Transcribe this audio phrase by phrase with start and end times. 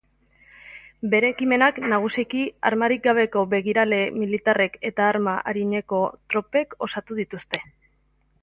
[1.11, 6.01] Bere ekimenak, nagusiki, armarik gabeko begirale militarrek eta arma arineko
[6.35, 7.67] tropek osatu dituzte.